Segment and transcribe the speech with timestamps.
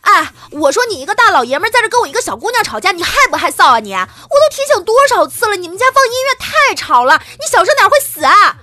[0.00, 3.92] 哎，我说你一个大老爷们在这跟我一个小姑娘吵架，你害不害臊啊你？
[3.92, 8.56] 我都提醒多少次了，你们家放音乐太吵了，你小声点会死啊！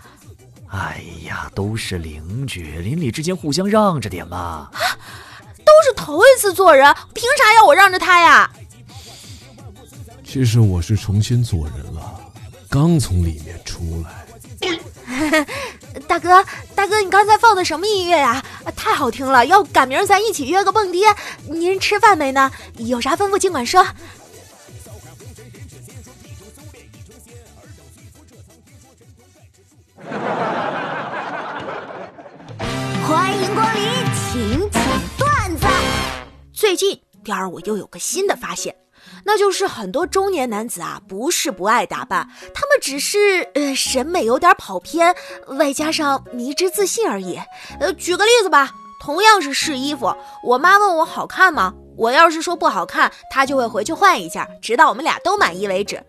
[0.72, 4.38] 哎呀，都是邻居，邻里之间互相让着点嘛。
[4.38, 4.72] 啊，
[5.66, 8.50] 都是头一次做人，凭啥要我让着他呀？
[10.26, 12.20] 其实我是重新做人了，
[12.70, 14.26] 刚从里面出来。
[16.08, 16.46] 大哥，
[16.80, 18.42] 大哥，你刚才放的什么音乐呀？
[18.74, 19.46] 太好听了！
[19.48, 21.04] 要赶明儿咱一起约个蹦迪。
[21.46, 22.50] 您吃饭没呢？
[22.78, 23.84] 有啥吩咐尽管说。
[33.06, 33.84] 欢迎光临，
[34.32, 34.82] 请讲
[35.18, 35.68] 段子。
[36.54, 38.74] 最近，第二我又有个新的发现。
[39.24, 45.16] 那就是很多中年男子啊，不是不爱打扮，他们只是呃审美有点跑偏，
[45.48, 47.40] 外加上迷之自信而已。
[47.80, 51.74] 呃，举个例子吧，同样是试衣服，我妈问我好看吗？
[51.98, 56.02] 我要是说不好看，她就会回去换一件，直到我们俩都满意为止。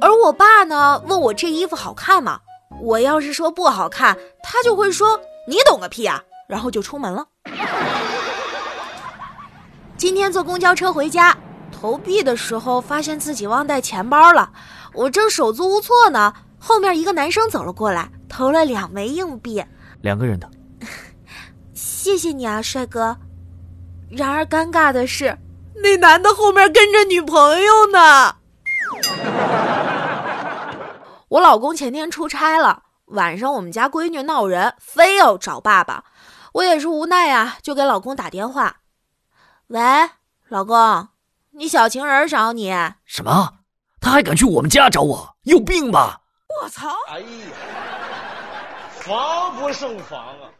[0.00, 2.40] 而我爸呢，问我这衣服好看吗？
[2.82, 7.26] 我要是说不好看，他就会说你懂个屁啊，然后就出门了。
[9.96, 11.34] 今天坐公交车回家。
[11.80, 14.50] 投币的时候，发现自己忘带钱包了，
[14.94, 16.34] 我正手足无措呢。
[16.58, 19.64] 后面一个男生走了过来，投了两枚硬币，
[20.00, 20.50] 两个人的。
[21.72, 23.16] 谢谢你啊，帅哥。
[24.10, 25.38] 然而尴尬的是，
[25.76, 28.34] 那男的后面跟着女朋友呢。
[31.28, 36.02] 我老公前天出差了，晚上我们家闺女闹人，非要找爸爸。
[36.54, 38.78] 我也是无奈啊，就给老公打电话。
[39.68, 39.80] 喂，
[40.48, 41.08] 老公。
[41.58, 42.70] 你小情人找你
[43.04, 43.54] 什么？
[44.00, 45.36] 他还敢去我们家找我？
[45.42, 46.20] 有病吧！
[46.62, 46.88] 我操！
[47.08, 47.26] 哎呀，
[49.00, 50.54] 防不胜防啊！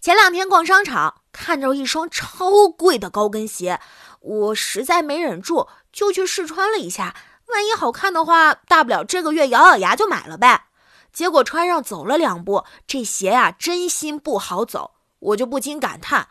[0.00, 3.80] 前两天逛商场，看着一双超贵的高跟鞋，
[4.18, 7.14] 我实在没忍住，就去试穿了一下。
[7.46, 10.64] 万一好看的话，大不了这个月咬咬牙就买了呗。
[11.12, 16.26] 结果穿上走了两步，这鞋呀，真心不好走，我就不禁感叹。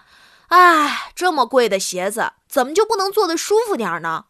[0.49, 4.25] 哎，这么贵的鞋子，怎么就不能做的舒服点呢？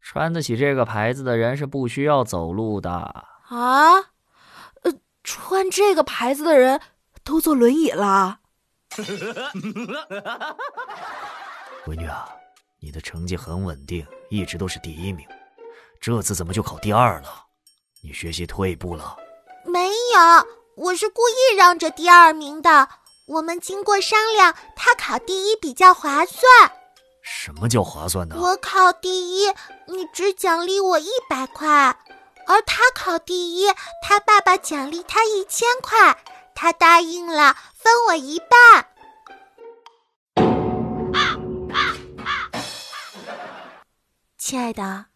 [0.00, 3.94] 穿得起这个牌子的人是不需要走路的啊！
[4.82, 6.80] 呃，穿这个牌子的人
[7.22, 8.40] 都坐轮椅了。
[11.84, 12.28] 闺女啊，
[12.80, 15.26] 你的成绩很稳定，一直都是第一名，
[16.00, 17.28] 这次怎么就考第二了？
[18.02, 19.16] 你学习退步了？
[19.66, 19.94] 没有，
[20.76, 22.88] 我是故意让着第二名的。
[23.30, 26.42] 我们经过商量，他考第一比较划算。
[27.22, 28.34] 什么叫划算呢？
[28.36, 29.46] 我考第一，
[29.86, 31.94] 你只奖励我一百块；
[32.48, 36.18] 而他考第一，他爸爸奖励他一千块。
[36.56, 38.88] 他答应了，分我一半。
[44.36, 45.06] 亲爱的，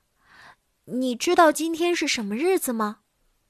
[0.84, 2.98] 你知道今天是什么日子吗？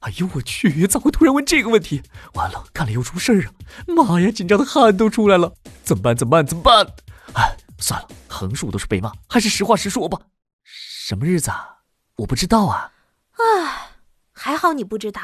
[0.04, 0.86] 哎呦我去！
[0.86, 2.02] 咋会突然问这个问题？
[2.34, 3.48] 完了，看来要出事儿啊！
[3.86, 5.54] 妈呀，紧张的汗都出来了！
[5.82, 6.14] 怎么办？
[6.14, 6.46] 怎么办？
[6.46, 6.86] 怎么办？
[7.34, 10.18] 哎，算了，横竖都是被骂，还是实话实说吧。
[10.62, 11.78] 什么日子啊？
[12.16, 12.92] 我不知道啊。
[13.38, 13.92] 唉，
[14.32, 15.22] 还好你不知道，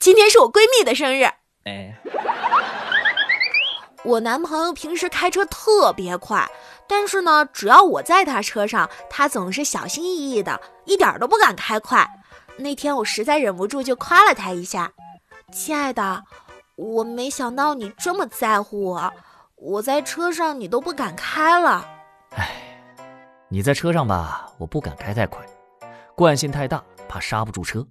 [0.00, 1.22] 今天是我闺蜜的生日。
[1.64, 1.96] 哎，
[4.04, 6.50] 我男朋友平时开车特别快，
[6.88, 12.15] 但是呢，只要我在他车上，他总是小心翼翼的，一点都不敢开快。
[12.58, 14.92] 那天我实在忍不住，就夸了他一下
[15.52, 16.24] ：“亲爱的，
[16.76, 19.12] 我没想到你这么在乎我，
[19.56, 21.86] 我在车上你都不敢开了。”
[22.36, 22.50] 哎，
[23.48, 25.44] 你在车上吧，我不敢开太快，
[26.14, 27.86] 惯性太大，怕刹不住车。